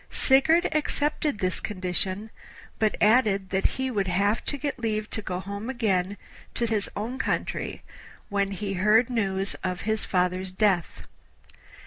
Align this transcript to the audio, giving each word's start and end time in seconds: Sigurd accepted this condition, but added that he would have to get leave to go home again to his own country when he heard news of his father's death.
Sigurd 0.09 0.67
accepted 0.71 1.37
this 1.37 1.59
condition, 1.59 2.31
but 2.79 2.95
added 2.99 3.51
that 3.51 3.67
he 3.77 3.91
would 3.91 4.07
have 4.07 4.43
to 4.45 4.57
get 4.57 4.79
leave 4.79 5.07
to 5.11 5.21
go 5.21 5.39
home 5.39 5.69
again 5.69 6.17
to 6.55 6.65
his 6.65 6.89
own 6.95 7.19
country 7.19 7.83
when 8.27 8.49
he 8.49 8.73
heard 8.73 9.11
news 9.11 9.53
of 9.63 9.81
his 9.81 10.03
father's 10.03 10.51
death. 10.51 11.03